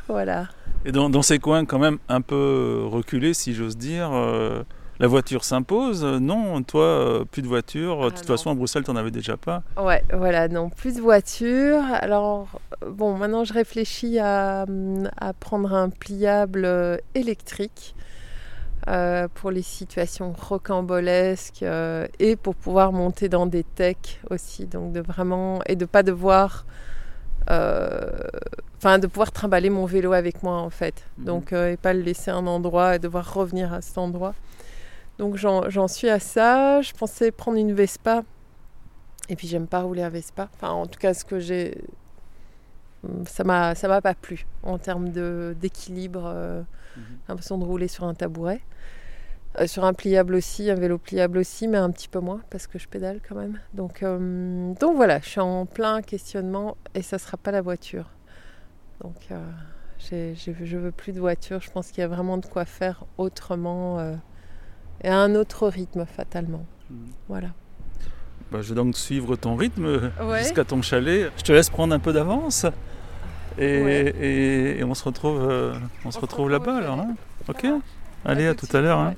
[0.09, 0.49] Voilà.
[0.85, 4.63] Et dans, dans ces coins quand même un peu reculés, si j'ose dire, euh,
[4.99, 8.05] la voiture s'impose Non, toi, euh, plus de voiture.
[8.05, 8.27] de toute Ah, non.
[8.37, 9.63] façon, à Bruxelles, tu n'en avais déjà pas.
[9.77, 11.83] Ouais, voilà, non, plus de voiture.
[11.93, 12.49] Alors,
[12.87, 14.65] bon, maintenant je réfléchis à,
[15.19, 17.95] à prendre un pliable électrique
[18.89, 24.67] euh, pour les situations rocambolesques euh, et pour pouvoir monter dans des techs aussi.
[24.67, 25.61] Donc, de vraiment.
[25.67, 26.65] et de pas devoir.
[27.51, 28.11] euh,
[28.79, 31.05] Enfin, de pouvoir trimballer mon vélo avec moi en fait.
[31.19, 31.25] Mhm.
[31.27, 34.35] Donc, et pas le laisser à un endroit et devoir revenir à cet endroit.
[35.19, 36.81] Donc, j'en suis à ça.
[36.81, 38.23] Je pensais prendre une Vespa.
[39.29, 40.49] Et puis j'aime pas rouler à Vespa.
[40.55, 41.77] Enfin, en tout cas, ce que j'ai,
[43.27, 45.11] ça m'a, ça m'a pas plu en termes
[45.55, 46.65] d'équilibre.
[46.97, 47.03] Mhm.
[47.09, 48.61] j'ai l'impression de rouler sur un tabouret,
[49.59, 52.69] Euh, sur un pliable aussi, un vélo pliable aussi, mais un petit peu moins parce
[52.69, 53.59] que je pédale quand même.
[53.75, 58.11] Donc, euh, donc voilà, je suis en plein questionnement et ça sera pas la voiture.
[59.03, 59.43] Donc, euh,
[59.99, 61.61] je veux plus de voiture.
[61.61, 64.15] Je pense qu'il y a vraiment de quoi faire autrement euh,
[65.03, 66.65] et à un autre rythme fatalement.
[67.29, 67.49] Voilà.
[68.53, 70.43] Bah, je vais donc suivre ton rythme Ouais.
[70.45, 71.33] jusqu'à ton chalet.
[71.37, 72.67] Je te laisse prendre un peu d'avance.
[73.61, 74.15] Et, Ouais.
[74.21, 76.99] et- et on se retrouve, euh, on se se retrouve retrouve là-bas alors.
[77.01, 77.15] hein
[77.49, 77.67] ok.
[78.25, 78.99] Allez, à tout tout à l'heure.
[78.99, 79.15] hein.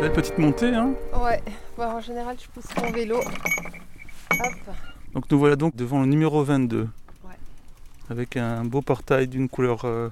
[0.00, 0.74] Belle petite montée.
[0.74, 1.42] Hein Ouais,
[1.76, 3.18] Bon, en général, je pousse mon vélo.
[3.18, 4.74] Hop.
[5.12, 6.88] donc nous voilà donc devant le numéro 22.
[7.24, 7.30] Ouais.
[8.08, 10.08] Avec un beau portail d'une couleur euh,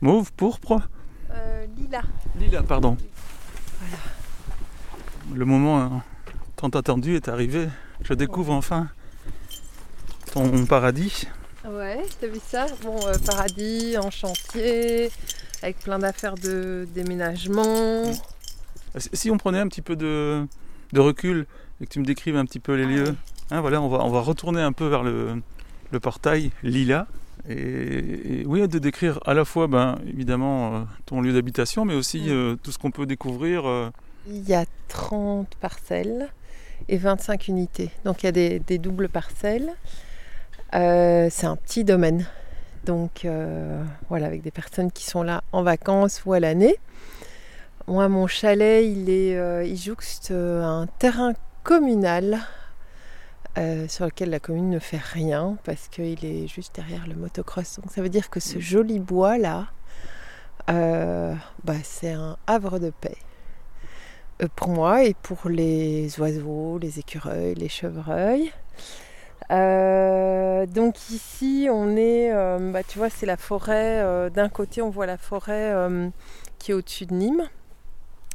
[0.00, 0.80] mauve, pourpre.
[1.30, 2.02] Euh, Lila.
[2.36, 2.96] Lila, pardon.
[5.32, 6.02] Le moment hein,
[6.56, 7.68] tant attendu est arrivé.
[8.02, 8.88] Je découvre enfin
[10.32, 11.28] ton paradis.
[11.68, 12.66] Ouais, t'as vu ça?
[12.82, 15.10] Bon, euh, paradis, en chantier,
[15.62, 18.12] avec plein d'affaires de déménagement.
[18.98, 20.46] Si- on prenait un petit peu de,
[20.92, 21.46] de recul
[21.80, 23.14] et que tu me décrives un petit peu les Ah lieux.
[23.50, 25.40] Hein, voilà, on va, on va retourner un peu vers le,
[25.90, 27.06] le portail Lila.
[27.48, 31.94] Et, et oui, de décrire à la fois, ben, évidemment, euh, ton lieu d'habitation, mais
[31.94, 33.66] aussi euh, tout ce qu'on peut découvrir.
[33.66, 33.90] euh,
[34.28, 36.28] Il y a 30 parcelles
[36.88, 37.90] et 25 unités.
[38.04, 39.70] Donc il y a des, des doubles parcelles.
[40.74, 42.26] Euh, c'est un petit domaine.
[42.84, 46.76] Donc euh, voilà, avec des personnes qui sont là en vacances ou à l'année.
[47.88, 51.32] Moi, mon chalet, il, est, euh, il jouxte euh, un terrain
[51.64, 52.38] communal
[53.88, 57.80] sur lequel la commune ne fait rien parce qu'il est juste derrière le motocross.
[57.80, 59.66] Donc ça veut dire que ce joli bois là,
[60.68, 63.16] bah, c'est un havre de paix
[64.54, 68.52] pour moi et pour les oiseaux, les écureuils, les chevreuils.
[69.50, 74.00] Euh, donc ici, on est, euh, bah, tu vois, c'est la forêt.
[74.02, 75.72] Euh, d'un côté, on voit la forêt
[76.58, 77.48] qui est au-dessus de Nîmes.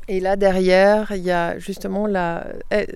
[0.08, 2.88] Et là, derrière, il y a justement la, eh,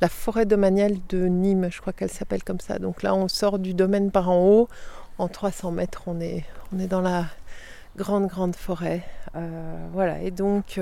[0.00, 2.78] la forêt domaniale de Nîmes, je crois qu'elle s'appelle comme ça.
[2.78, 4.68] Donc là, on sort du domaine par en haut.
[5.18, 7.26] En 300 mètres, on est, on est dans la
[7.96, 9.02] grande, grande forêt.
[9.92, 10.78] voilà, et donc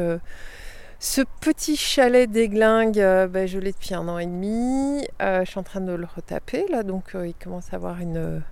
[1.05, 5.07] ce petit chalet d'Eglingue, euh, ben, je l'ai depuis un an et demi.
[5.21, 8.01] Euh, je suis en train de le retaper là, donc euh, il commence à avoir
[8.01, 8.43] une,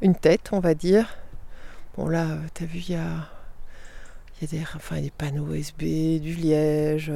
[0.00, 1.18] une tête, on va dire.
[1.94, 2.24] Bon là,
[2.54, 3.28] tu as vu, il y a,
[4.42, 5.82] y a des, enfin, des panneaux USB,
[6.20, 7.12] du liège,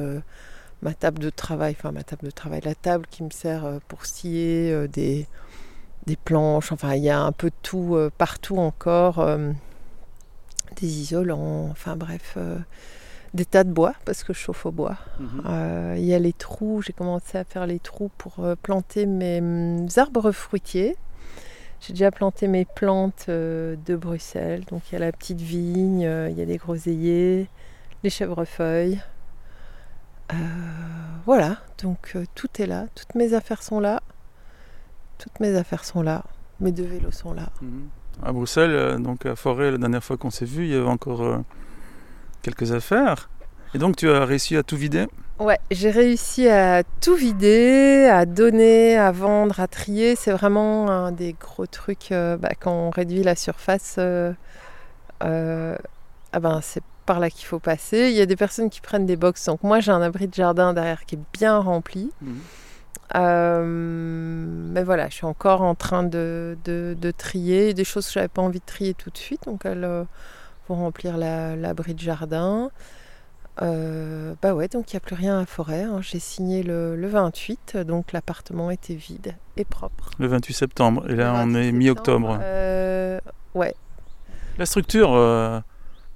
[0.81, 4.05] ma table de travail, enfin ma table de travail, la table qui me sert pour
[4.05, 5.27] scier des,
[6.05, 9.25] des planches, enfin il y a un peu de tout partout encore,
[10.75, 12.37] des isolants, enfin bref
[13.33, 14.97] des tas de bois parce que je chauffe au bois.
[15.19, 15.43] Mhm.
[15.47, 19.05] Euh, il y a les trous, j'ai commencé à faire les trous pour euh, planter
[19.05, 20.95] mes mm, arbres fruitiers.
[21.85, 24.63] J'ai déjà planté mes plantes euh, de Bruxelles.
[24.69, 27.49] Donc il y a la petite vigne, il y a des groseilliers,
[28.03, 29.01] les chèvrefeuilles.
[31.25, 34.01] voilà, donc tout est là, toutes mes affaires sont là.
[35.17, 36.23] Toutes mes affaires sont là,
[36.59, 37.49] mes deux vélos sont là.
[37.61, 37.89] Mhm.
[38.23, 41.43] À Bruxelles, donc à Forêt, la dernière fois qu'on s'est vu, il y avait encore
[42.41, 43.29] quelques affaires.
[43.73, 45.07] Et donc tu as réussi à tout vider?
[45.39, 50.15] Ouais, j'ai réussi à tout vider, à donner, à vendre, à trier.
[50.15, 53.95] C'est vraiment un des gros trucs euh, bah, quand on réduit la surface.
[53.97, 54.31] Euh,
[55.23, 55.75] euh,
[56.33, 58.09] ah ben, c'est par là qu'il faut passer.
[58.09, 59.45] Il y a des personnes qui prennent des box.
[59.47, 62.11] Donc moi j'ai un abri de jardin derrière qui est bien rempli.
[62.21, 62.39] Mhm.
[64.73, 68.41] mais voilà, je suis encore en train de, de, trier des choses que j'avais pas
[68.41, 69.41] envie de trier tout de suite.
[69.45, 70.05] Donc elles
[70.67, 72.69] pour remplir l'abri de jardin.
[73.61, 75.83] Euh, bah ouais, donc il n'y a plus rien à forêt.
[75.83, 75.99] Hein.
[76.01, 80.09] J'ai signé le, 28, donc l'appartement était vide et propre.
[80.17, 82.39] Le 28 septembre, et là on est mi-octobre.
[82.41, 83.19] Euh,
[83.53, 83.75] ouais.
[84.57, 85.59] La structure euh,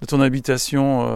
[0.02, 1.08] de ton habitation,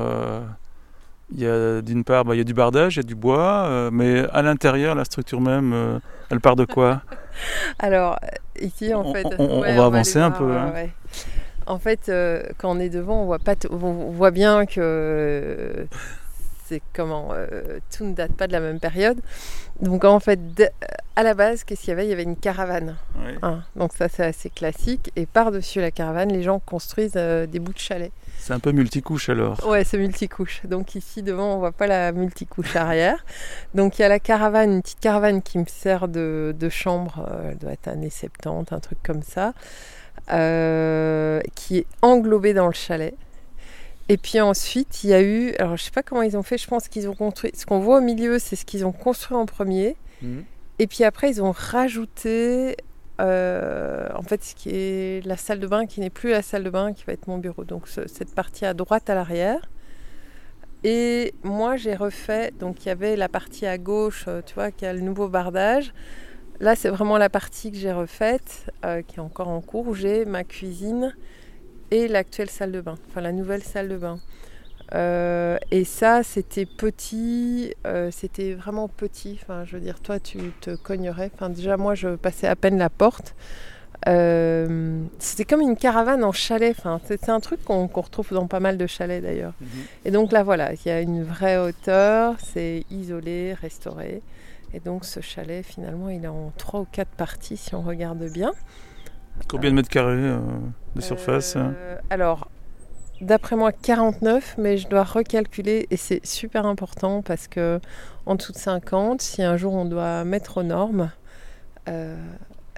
[1.31, 3.15] il y a d'une part bah, il y a du bardage, il y a du
[3.15, 7.01] bois, mais à l'intérieur, la structure même, elle part de quoi?
[7.79, 8.19] Alors,
[8.59, 9.25] ici en fait.
[9.39, 10.51] On, va avancer un peu.
[10.55, 10.73] Hein.
[11.67, 15.87] En fait, euh, quand on est devant, on voit, pas on voit bien que
[16.71, 19.19] c'est comment euh, tout ne date pas de la même période.
[19.81, 20.39] Donc en fait,
[21.17, 22.05] à la base, qu'est-ce qu'il y avait?
[22.05, 22.95] Il y avait une caravane.
[23.41, 25.11] Hein, donc ça, c'est assez classique.
[25.17, 28.11] Et par-dessus la caravane, les gens construisent euh, des bouts de chalet.
[28.37, 29.67] C'est un peu multicouche alors.
[29.67, 30.61] Ouais, c'est multicouche.
[30.65, 33.25] Donc ici devant, on voit pas la multicouche arrière.
[33.75, 37.27] Donc il y a la caravane, une petite caravane qui me sert de, de chambre.
[37.49, 39.53] elle doit être années 70, un truc comme ça.
[40.29, 43.15] Euh, qui est englobé dans le chalet.
[44.07, 46.57] Et puis ensuite, il y a eu, alors je sais pas comment ils ont fait,
[46.57, 49.35] je pense qu'ils ont construit, ce qu'on voit au milieu, c'est ce qu'ils ont construit
[49.35, 49.95] en premier.
[50.21, 50.43] Mhm.
[50.79, 52.77] Et puis après, ils ont rajouté,
[53.19, 56.63] euh, en fait, ce qui est la salle de bain, qui n'est plus la salle
[56.63, 57.63] de bain, qui va être mon bureau.
[57.63, 59.69] Donc cette partie à droite, à l'arrière.
[60.83, 64.71] Et moi, j'ai refait, donc il y avait la partie à gauche, euh, tu vois,
[64.71, 65.93] qui a le nouveau bardage.
[66.61, 69.95] Là, c'est vraiment la partie que j'ai refaite, euh, qui est encore en cours, où
[69.95, 71.15] j'ai ma cuisine
[71.89, 74.19] et l'actuelle salle de bain, enfin la nouvelle salle de bain.
[74.93, 79.39] Euh, et ça, c'était petit, euh, c'était vraiment petit.
[79.41, 81.31] Enfin, je veux dire, toi, tu te cognerais.
[81.33, 83.33] Enfin, déjà, moi, je passais à peine la porte.
[84.05, 86.75] c'était comme une caravane en chalet.
[86.77, 89.53] Enfin, c'est un truc qu'on retrouve dans pas mal de chalets d'ailleurs.
[89.61, 89.67] Mhm.
[90.05, 94.21] Et donc là, voilà, il y a une vraie hauteur, c'est isolé, restauré.
[94.73, 98.23] Et donc ce chalet, finalement, il est en trois ou quatre parties si on regarde
[98.31, 98.51] bien.
[99.47, 100.39] Combien de mètres carrés euh,
[100.95, 102.49] de surface euh, Alors,
[103.21, 107.79] d'après moi, 49, mais je dois recalculer et c'est super important parce que
[108.25, 111.11] en dessous de 50, si un jour on doit mettre aux normes,
[111.89, 112.15] euh,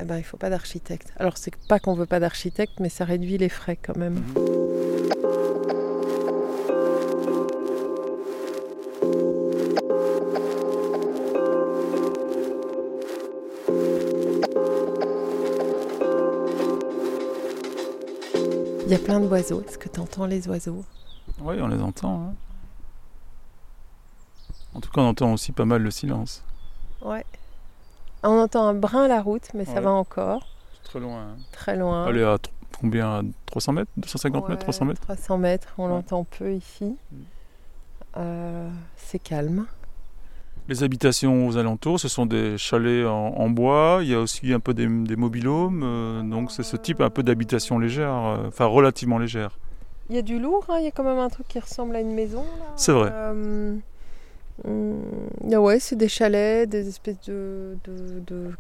[0.01, 1.13] eh ben, il ne faut pas d'architecte.
[1.17, 4.23] Alors, c'est pas qu'on veut pas d'architecte, mais ça réduit les frais quand même.
[4.35, 4.62] Mhm.
[18.93, 19.61] Y a plein d'oiseaux.
[19.67, 20.83] Est-ce que tu entends les oiseaux?
[21.41, 22.29] Oui, on les entend.
[22.29, 22.33] Hein.
[24.73, 26.43] En tout cas, on entend aussi pas mal le silence.
[27.01, 27.25] Ouais.
[28.23, 30.47] On entend un brin à la route, mais ça va encore.
[30.83, 31.21] Très loin.
[31.21, 31.35] Hein.
[31.51, 32.05] Très loin.
[32.05, 32.37] Allez, à
[32.79, 33.23] combien?
[33.47, 33.91] 300 mètres?
[33.97, 35.01] 250 mètres 300 mètres?
[35.01, 35.89] 300 mètres, on Ouais.
[35.89, 36.85] l'entend peu ici.
[37.11, 37.17] Mm.
[38.17, 39.65] Euh, c'est calme.
[40.69, 43.99] Les habitations aux alentours, ce sont des chalets en, en bois.
[44.01, 45.81] Il y a aussi un peu des, des mobilhomes.
[45.83, 49.57] euh, donc c'est ce type un peu d'habitation légère, euh, enfin relativement légère.
[50.09, 51.95] Il y a du lourd, hein, il y a quand même un truc qui ressemble
[51.95, 52.45] à une maison.
[52.77, 53.09] C'est vrai.
[53.11, 53.75] Euh,
[55.51, 58.51] ah ouais, c'est des chalets, des espèces de, de, de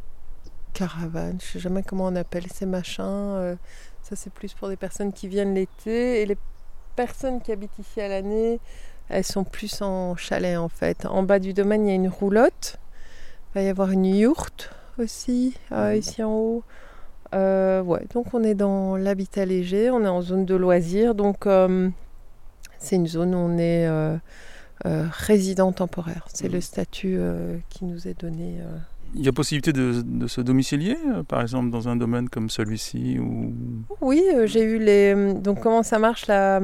[0.73, 3.03] caravanes, je sais jamais comment on appelle ces machins.
[3.05, 3.55] euh,
[4.01, 6.21] ça, c'est plus pour des personnes qui viennent l'été.
[6.21, 6.37] Et les
[6.95, 8.59] personnes qui habitent ici à l'année,
[9.09, 11.05] elles sont plus en chalet en fait.
[11.05, 12.77] En bas du domaine, il y a une roulotte.
[13.51, 15.97] Il va y avoir une yourte aussi, euh, Mhm.
[15.99, 16.63] ici en haut.
[17.35, 21.47] Euh, ouais, donc on est dans l'habitat léger, on est en zone de loisirs, donc
[21.47, 21.89] euh,
[22.79, 23.87] c'est une zone où on est
[24.85, 26.25] résident temporaire.
[26.33, 26.53] C'est Mhm.
[26.53, 28.57] le statut euh, qui nous est donné.
[29.15, 30.97] Il y a possibilité de, de se domicilier,
[31.27, 33.53] par exemple, dans un domaine comme celui-ci ou...
[34.01, 35.33] Oui, j'ai eu les.
[35.35, 36.59] Donc comment ça marche là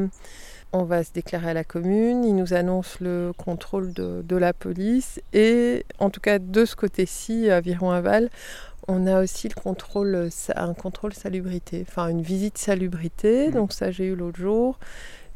[0.72, 4.54] On va se déclarer à la commune, ils nous annoncent le contrôle de, de la
[4.54, 8.30] police et en tout cas de ce côté-ci, à Viron-Aval,
[8.90, 13.48] on a aussi le contrôle, un contrôle salubrité, enfin une visite salubrité.
[13.48, 13.54] Mhm.
[13.54, 14.80] Donc ça j'ai eu l'autre jour.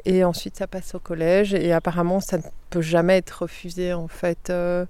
[0.05, 4.07] Et ensuite ça passe au collège et apparemment ça ne peut jamais être refusé en
[4.07, 4.49] fait.
[4.49, 4.85] Euh,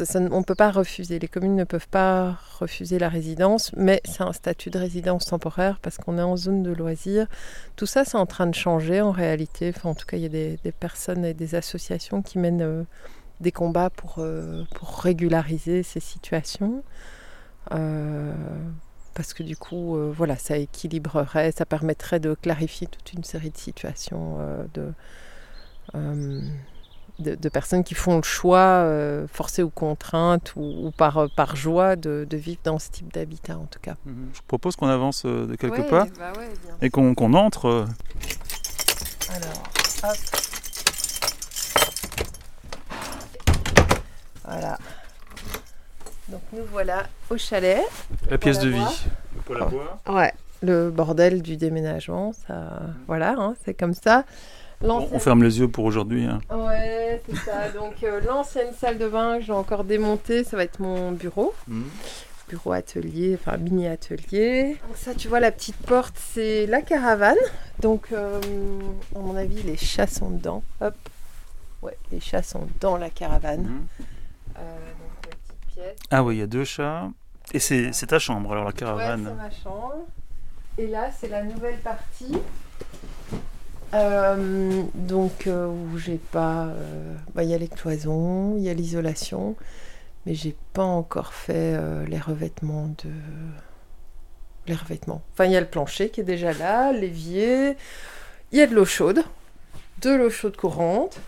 [0.00, 4.22] on ne peut pas refuser, les communes ne peuvent pas refuser la résidence, mais c'est
[4.22, 7.26] un statut de résidence temporaire parce qu'on est en zone de loisirs.
[7.76, 9.72] Tout ça, c'est en train de changer en réalité.
[9.74, 12.82] Enfin, en tout cas, il y a des, personnes et des associations qui mènent euh,
[13.40, 16.82] des combats pour, euh, pour régulariser ces situations.
[17.72, 18.32] Euh,
[19.14, 23.56] parce que du coup, voilà, ça équilibrerait, ça permettrait de clarifier toute une série de
[23.56, 24.38] situations
[27.18, 31.54] de, de personnes qui font le choix, euh, forcées ou contraintes, ou, ou par, par
[31.56, 33.94] joie, de, de vivre dans ce type d'habitat en tout cas.
[34.06, 36.48] Je propose qu'on avance euh, de quelques Ouais, pas bah ouais,
[36.82, 37.66] et qu'on entre.
[37.66, 37.86] euh,
[39.30, 39.62] Alors,
[40.04, 40.16] hop.
[44.44, 44.78] Voilà.
[46.28, 47.82] Donc nous voilà au chalet.
[48.30, 49.04] la pièce de vie.
[49.44, 49.98] Pour la boire.
[50.08, 50.32] Ouais.
[50.62, 54.24] Le bordel du déménagement, ça, voilà, hein, c'est comme ça.
[54.86, 56.24] On, ferme les yeux pour aujourd'hui.
[56.26, 56.40] hein.
[56.50, 57.70] Ouais, c'est ça.
[57.70, 61.54] Donc euh, l'ancienne salle de bain que j'ai encore démontée, ça va être mon bureau.
[62.48, 64.76] bureau atelier, enfin mini atelier.
[64.86, 67.38] Donc ça, tu vois, la petite porte, c'est la caravane.
[67.80, 68.38] Donc, euh,
[69.16, 70.62] à mon avis, les chats sont dedans.
[70.80, 70.94] Hop.
[71.82, 73.86] Ouais, les chats sont dans la caravane.
[74.56, 75.96] Euh, donc, la petite pièce.
[76.10, 77.08] Ah oui, il y a deux chats.
[77.52, 79.26] Et c'est ta chambre, alors la Ouais, caravane.
[79.26, 80.06] c'est ma chambre.
[80.78, 82.32] Et là, c'est la nouvelle partie.
[83.94, 86.64] Euh, donc, euh, où j'ai pas.
[86.66, 89.54] euh, bah, Il y a les cloisons, il y a l'isolation,
[90.26, 91.78] mais j'ai pas encore fait
[92.08, 93.10] les revêtements de.
[94.66, 95.22] Les revêtements.
[95.34, 97.76] Enfin, il y a le plancher qui est déjà là, l'évier,
[98.50, 99.22] il y a de l'eau chaude,
[100.00, 101.18] de l'eau chaude courante.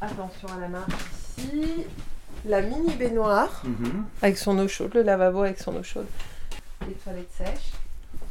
[0.00, 0.92] Attention à la marche
[1.38, 1.84] ici.
[2.46, 4.04] La mini baignoire Mhm.
[4.22, 6.06] avec son eau chaude, le lavabo avec son eau chaude,
[6.88, 7.70] les toilettes sèches.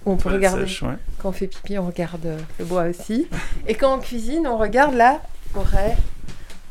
[0.06, 0.96] On peut regarder, sèche, ouais.
[1.20, 3.28] quand on fait pipi, on regarde euh, le bois aussi.
[3.68, 5.22] Et quand on cuisine, on regarde la
[5.54, 5.96] forêt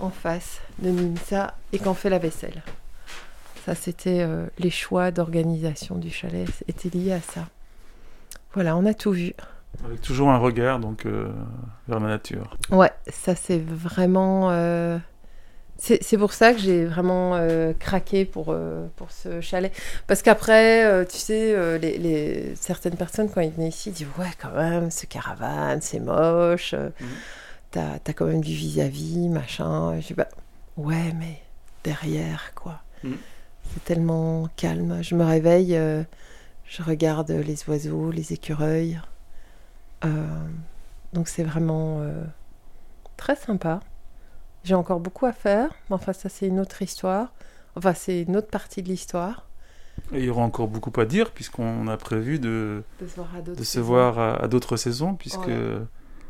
[0.00, 2.62] en face de Nimsa et quand on fait la vaisselle.
[3.66, 7.46] Ça, c'était euh, les choix d'organisation du chalet, étaient liés à ça.
[8.54, 9.34] Voilà, on a tout vu.
[9.84, 11.30] Avec toujours un regard donc euh,
[11.86, 12.56] vers la nature.
[12.70, 14.48] Ouais, ça c'est vraiment.
[14.50, 14.98] euh,
[15.82, 19.72] C'est pour ça que j'ai vraiment euh, craqué pour, euh, pour ce chalet.
[20.06, 24.28] Parce qu'après, euh, tu sais, les, les- certaines personnes, quand ils venaient ici, disent Ouais,
[24.40, 26.74] quand même, ce caravane, c'est moche.
[26.74, 27.08] Mhm.
[27.70, 29.98] T'as quand même du vis-à-vis, machin.
[30.00, 30.28] Je dis Bah,
[30.76, 31.40] ouais, mais
[31.82, 32.82] derrière, quoi.
[33.02, 33.16] Mhm.
[33.72, 34.98] C'est tellement calme.
[35.02, 35.78] Je me réveille,
[36.66, 39.00] je regarde les oiseaux, les écureuils.
[41.12, 42.02] Donc c'est vraiment
[43.16, 43.80] très sympa.
[44.64, 47.32] J'ai encore beaucoup à faire, mais enfin ça c'est une autre histoire.
[47.76, 49.46] Enfin c'est une autre partie de l'histoire.
[50.12, 53.06] Et il y aura encore beaucoup à dire puisqu'on a prévu de, De
[53.64, 55.14] se voir à d'autres saisons.
[55.14, 55.80] puisque Voilà.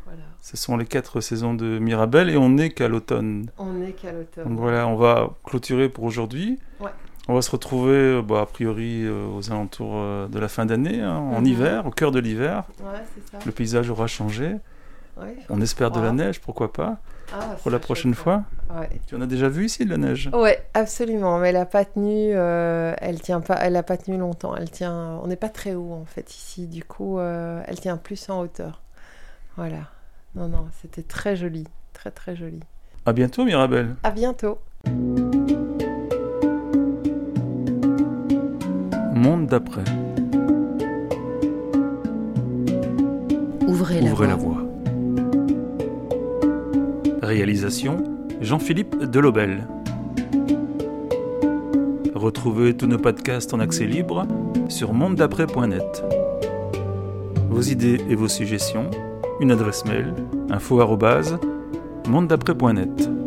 [0.05, 0.23] Voilà.
[0.41, 3.49] ce sont les quatre saisons de Mirabelle et on n'est qu'à l'automne.
[3.57, 4.43] On n'est qu'à l'automne.
[4.49, 6.59] Donc voilà, on va clôturer pour aujourd'hui.
[6.79, 6.89] Ouais.
[7.27, 10.99] On va se retrouver bah, a priori euh, aux alentours euh, de la fin d'année,
[11.01, 11.45] hein, en Mhm.
[11.45, 12.63] hiver, au cœur de l'hiver.
[12.81, 13.39] Ouais.
[13.45, 14.55] Le paysage aura changé.
[15.19, 15.35] Ouais.
[15.49, 16.97] On espère de la neige, pourquoi pas,
[17.33, 18.43] Ah, pour la prochaine fois.
[18.73, 18.89] Ouais.
[19.07, 20.29] Tu en as déjà vu ici de la neige?
[20.33, 21.37] Ouais, absolument.
[21.39, 22.31] Mais elle a pas tenu.
[22.33, 23.55] euh, elle tient pas.
[23.61, 24.55] Elle a pas tenu longtemps.
[24.55, 25.19] Elle tient.
[25.23, 26.67] On n'est pas très haut en fait ici.
[26.67, 28.81] Du coup, euh, elle tient plus en hauteur.
[29.57, 29.89] Voilà.
[30.35, 32.61] Non, non, c'était très joli, très très joli.
[33.05, 33.95] À bientôt Mirabelle.
[34.03, 34.59] À bientôt.
[39.13, 39.83] Monde d'après.
[43.67, 44.60] Ouvrez, Ouvrez la la voie.
[47.31, 48.03] Réalisation
[48.41, 49.65] Jean-Philippe Delobel.
[52.13, 54.27] Retrouvez tous nos podcasts en accès libre
[54.67, 56.03] sur mondedaprès.net.
[57.49, 58.91] Vos idées et vos suggestions,
[59.39, 60.13] une adresse mail
[60.49, 60.85] info
[62.09, 63.20] mondedaprès.net.